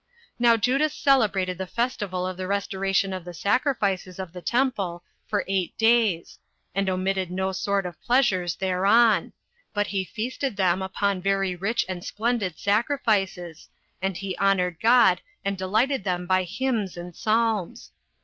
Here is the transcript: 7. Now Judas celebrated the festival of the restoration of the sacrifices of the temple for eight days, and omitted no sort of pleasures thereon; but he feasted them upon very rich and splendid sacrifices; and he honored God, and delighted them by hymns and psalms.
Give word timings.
7. 0.33 0.33
Now 0.39 0.57
Judas 0.57 0.95
celebrated 0.95 1.59
the 1.59 1.67
festival 1.67 2.25
of 2.25 2.35
the 2.35 2.47
restoration 2.47 3.13
of 3.13 3.23
the 3.23 3.35
sacrifices 3.35 4.17
of 4.17 4.33
the 4.33 4.41
temple 4.41 5.03
for 5.27 5.45
eight 5.47 5.77
days, 5.77 6.39
and 6.73 6.89
omitted 6.89 7.29
no 7.29 7.51
sort 7.51 7.85
of 7.85 8.01
pleasures 8.01 8.55
thereon; 8.55 9.31
but 9.75 9.85
he 9.85 10.03
feasted 10.03 10.57
them 10.57 10.81
upon 10.81 11.21
very 11.21 11.55
rich 11.55 11.85
and 11.87 12.03
splendid 12.03 12.57
sacrifices; 12.57 13.69
and 14.01 14.17
he 14.17 14.35
honored 14.37 14.79
God, 14.81 15.21
and 15.45 15.55
delighted 15.55 16.03
them 16.03 16.25
by 16.25 16.45
hymns 16.45 16.97
and 16.97 17.15
psalms. 17.15 17.91